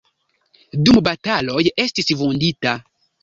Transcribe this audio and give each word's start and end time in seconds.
Dum 0.87 0.97
bataloj 1.09 1.61
estis 1.85 2.09
vundita. 2.23 2.75